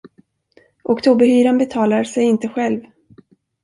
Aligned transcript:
Oktoberhyran 0.83 1.57
betalar 1.57 2.03
sig 2.03 2.23
inte 2.23 2.49
själv. 2.49 2.81